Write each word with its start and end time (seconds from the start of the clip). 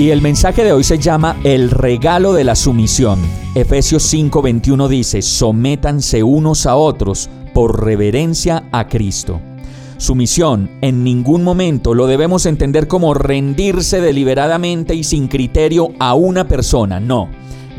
Y 0.00 0.08
el 0.12 0.22
mensaje 0.22 0.64
de 0.64 0.72
hoy 0.72 0.82
se 0.82 0.96
llama 0.96 1.36
El 1.44 1.70
regalo 1.70 2.32
de 2.32 2.42
la 2.42 2.56
sumisión. 2.56 3.18
Efesios 3.54 4.02
5:21 4.10 4.88
dice, 4.88 5.20
sométanse 5.20 6.22
unos 6.22 6.64
a 6.64 6.74
otros 6.76 7.28
por 7.52 7.84
reverencia 7.84 8.64
a 8.72 8.88
Cristo. 8.88 9.42
Sumisión 9.98 10.70
en 10.80 11.04
ningún 11.04 11.44
momento 11.44 11.92
lo 11.92 12.06
debemos 12.06 12.46
entender 12.46 12.88
como 12.88 13.12
rendirse 13.12 14.00
deliberadamente 14.00 14.94
y 14.94 15.04
sin 15.04 15.28
criterio 15.28 15.90
a 15.98 16.14
una 16.14 16.48
persona, 16.48 16.98
no. 16.98 17.28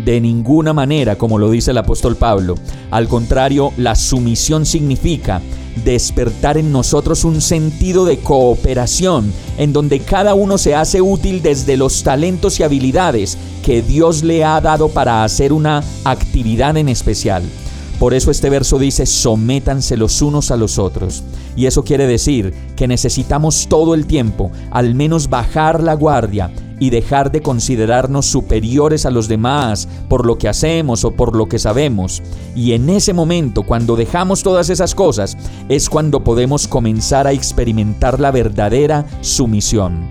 De 0.06 0.22
ninguna 0.22 0.74
manera, 0.74 1.18
como 1.18 1.40
lo 1.40 1.50
dice 1.50 1.72
el 1.72 1.80
apóstol 1.80 2.18
Pablo. 2.18 2.54
Al 2.92 3.08
contrario, 3.08 3.74
la 3.78 3.96
sumisión 3.96 4.68
significa 4.68 5.42
despertar 5.84 6.58
en 6.58 6.72
nosotros 6.72 7.24
un 7.24 7.42
sentido 7.42 8.06
de 8.06 8.20
cooperación, 8.20 9.32
en 9.58 9.74
donde 9.74 10.00
cada 10.00 10.34
uno 10.34 10.58
se 10.58 10.76
hace 10.76 11.02
útil 11.02 11.42
desde 11.42 11.78
los 11.78 12.04
talentos 12.04 12.60
y 12.60 12.64
habilidades 12.64 13.38
que 13.64 13.82
Dios 13.82 14.24
le 14.24 14.44
ha 14.44 14.60
dado 14.62 14.90
para 14.90 15.24
hacer 15.24 15.54
una 15.54 15.84
actividad 16.04 16.78
en 16.78 16.90
especial. 16.90 17.44
Por 18.00 18.16
eso 18.16 18.32
este 18.32 18.50
verso 18.50 18.80
dice, 18.80 19.06
sométanse 19.06 19.96
los 19.96 20.24
unos 20.24 20.50
a 20.50 20.58
los 20.58 20.80
otros. 20.80 21.24
Y 21.56 21.68
eso 21.68 21.84
quiere 21.84 22.08
decir 22.08 22.52
que 22.76 22.88
necesitamos 22.88 23.68
todo 23.70 23.94
el 23.94 24.08
tiempo, 24.08 24.52
al 24.72 24.96
menos 24.96 25.30
bajar 25.30 25.84
la 25.84 25.94
guardia 25.94 26.50
y 26.82 26.90
dejar 26.90 27.32
de 27.32 27.44
considerarnos 27.44 28.26
superiores 28.26 29.06
a 29.06 29.12
los 29.12 29.28
demás 29.28 29.88
por 30.10 30.26
lo 30.26 30.40
que 30.40 30.50
hacemos 30.50 31.06
o 31.06 31.12
por 31.12 31.36
lo 31.36 31.48
que 31.48 31.60
sabemos. 31.60 32.24
Y 32.56 32.72
en 32.72 32.90
ese 32.90 33.14
momento, 33.14 33.62
cuando 33.62 33.96
dejamos 33.96 34.42
todas 34.42 34.72
esas 34.72 34.96
cosas, 34.96 35.38
es 35.70 35.88
cuando 35.88 36.24
podemos 36.24 36.68
comenzar 36.68 37.28
a 37.28 37.34
experimentar 37.34 38.20
la 38.20 38.32
verdadera 38.32 39.06
sumisión 39.22 40.10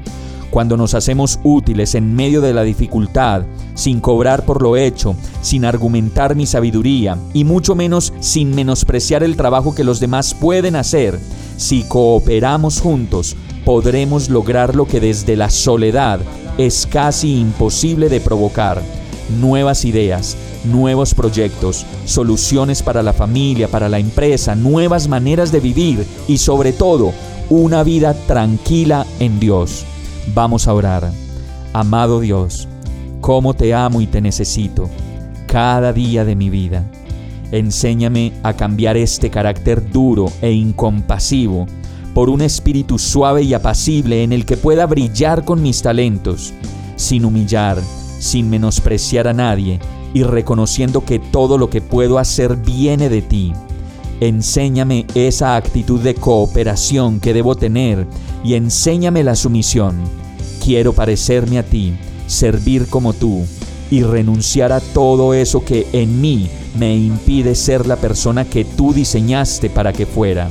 cuando 0.51 0.77
nos 0.77 0.95
hacemos 0.95 1.39
útiles 1.45 1.95
en 1.95 2.13
medio 2.13 2.41
de 2.41 2.53
la 2.53 2.65
dificultad, 2.65 3.45
sin 3.75 4.01
cobrar 4.01 4.45
por 4.45 4.63
lo 4.63 4.77
hecho, 4.77 5.15
sin 5.43 5.65
argumentar 5.65 6.35
mi 6.35 6.45
sabiduría 6.45 7.17
y 7.33 7.45
mucho 7.45 7.77
menos 7.77 8.13
sin 8.19 8.53
menospreciar 8.55 9.23
el 9.23 9.37
trabajo 9.37 9.77
que 9.77 9.85
los 9.85 10.01
demás 10.01 10.35
pueden 10.35 10.75
hacer, 10.75 11.21
si 11.57 11.85
cooperamos 11.85 12.81
juntos, 12.81 13.37
podremos 13.65 14.29
lograr 14.29 14.75
lo 14.75 14.87
que 14.87 15.01
desde 15.01 15.37
la 15.37 15.51
soledad 15.51 16.21
es 16.59 16.87
casi 16.87 17.41
imposible 17.41 18.09
de 18.09 18.21
provocar. 18.21 18.83
Nuevas 19.41 19.85
ideas, 19.85 20.37
nuevos 20.65 21.15
proyectos, 21.15 21.87
soluciones 22.05 22.83
para 22.83 23.03
la 23.03 23.13
familia, 23.13 23.69
para 23.69 23.89
la 23.89 23.99
empresa, 23.99 24.55
nuevas 24.55 25.09
maneras 25.09 25.53
de 25.53 25.61
vivir 25.61 26.05
y 26.27 26.39
sobre 26.39 26.73
todo 26.73 27.13
una 27.49 27.83
vida 27.83 28.15
tranquila 28.27 29.07
en 29.19 29.41
Dios. 29.41 29.85
Vamos 30.35 30.69
a 30.69 30.75
orar. 30.75 31.11
Amado 31.73 32.21
Dios, 32.21 32.69
cómo 33.21 33.55
te 33.55 33.75
amo 33.75 34.01
y 34.01 34.07
te 34.07 34.21
necesito 34.21 34.91
cada 35.47 35.93
día 35.93 36.25
de 36.25 36.37
mi 36.37 36.51
vida. 36.51 36.85
Enséñame 37.53 38.33
a 38.43 38.53
cambiar 38.53 38.97
este 38.97 39.31
carácter 39.31 39.91
duro 39.91 40.33
e 40.41 40.53
incompasivo 40.53 41.67
por 42.21 42.29
un 42.29 42.43
espíritu 42.43 42.99
suave 42.99 43.45
y 43.45 43.55
apacible 43.55 44.23
en 44.23 44.35
el 44.35 44.45
que 44.45 44.59
pueda 44.59 44.85
brillar 44.85 45.43
con 45.43 45.63
mis 45.63 45.81
talentos, 45.81 46.53
sin 46.97 47.25
humillar, 47.25 47.81
sin 48.19 48.51
menospreciar 48.51 49.27
a 49.27 49.33
nadie 49.33 49.81
y 50.13 50.23
reconociendo 50.23 51.03
que 51.03 51.19
todo 51.19 51.57
lo 51.57 51.71
que 51.71 51.81
puedo 51.81 52.19
hacer 52.19 52.57
viene 52.57 53.09
de 53.09 53.23
ti. 53.23 53.55
Enséñame 54.21 55.07
esa 55.15 55.57
actitud 55.57 55.99
de 55.99 56.15
cooperación 56.15 57.21
que 57.21 57.33
debo 57.33 57.55
tener 57.55 58.07
y 58.45 58.53
enséñame 58.53 59.25
la 59.25 59.35
sumisión 59.35 59.97
Quiero 60.63 60.93
parecerme 60.93 61.59
a 61.59 61.63
ti, 61.63 61.95
servir 62.27 62.89
como 62.89 63.15
tú 63.15 63.47
y 63.91 64.03
renunciar 64.03 64.73
a 64.73 64.81
todo 64.81 65.33
eso 65.33 65.65
que 65.65 65.87
en 65.95 66.21
mí 66.21 66.51
me 66.79 66.95
impide 66.95 67.55
ser 67.55 67.87
la 67.87 67.97
persona 67.97 68.45
que 68.45 68.67
tú 68.67 68.93
diseñaste 68.93 69.71
para 69.71 69.95
que 69.95 70.05
fuera. 70.05 70.51